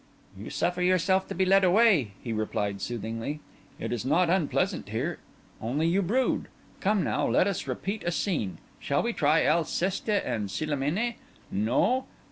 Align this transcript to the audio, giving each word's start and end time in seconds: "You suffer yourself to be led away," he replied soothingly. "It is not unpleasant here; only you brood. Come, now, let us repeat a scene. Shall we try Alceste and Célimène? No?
"You 0.35 0.49
suffer 0.49 0.81
yourself 0.81 1.27
to 1.27 1.35
be 1.35 1.45
led 1.45 1.63
away," 1.63 2.13
he 2.23 2.33
replied 2.33 2.81
soothingly. 2.81 3.39
"It 3.79 3.91
is 3.91 4.03
not 4.03 4.31
unpleasant 4.31 4.89
here; 4.89 5.19
only 5.61 5.87
you 5.87 6.01
brood. 6.01 6.47
Come, 6.79 7.03
now, 7.03 7.27
let 7.27 7.45
us 7.45 7.67
repeat 7.67 8.03
a 8.03 8.09
scene. 8.11 8.57
Shall 8.79 9.03
we 9.03 9.13
try 9.13 9.45
Alceste 9.45 10.09
and 10.09 10.49
Célimène? 10.49 11.17
No? 11.51 12.07